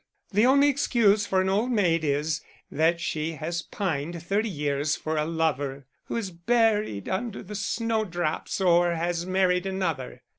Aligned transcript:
The 0.31 0.47
only 0.47 0.67
excuse 0.67 1.27
for 1.27 1.41
an 1.41 1.49
old 1.49 1.69
maid 1.69 2.03
is, 2.03 2.41
that 2.71 2.99
she 2.99 3.33
has 3.33 3.61
pined 3.61 4.23
thirty 4.23 4.49
years 4.49 4.95
for 4.95 5.15
a 5.15 5.25
lover 5.25 5.85
who 6.05 6.15
is 6.15 6.31
buried 6.31 7.07
under 7.07 7.43
the 7.43 7.53
snow 7.53 8.03
drops, 8.05 8.59
or 8.59 8.95
has 8.95 9.27
married 9.27 9.67
another." 9.67 10.23